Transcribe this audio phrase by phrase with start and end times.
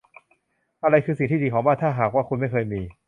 [0.83, 2.81] อะไรคือสิ่งที่ดีของบ้าน ถ้าหากว่าคุณไม่เคยมี